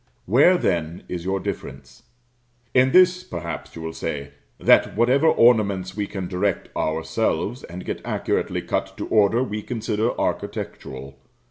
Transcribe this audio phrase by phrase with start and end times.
[0.25, 2.01] Where, then, is your difference?
[2.73, 8.01] In this, perhaps, you will say; that whatever ornaments we can direct ourselves, and get
[8.03, 11.19] accurately cut to order, we consider architectural.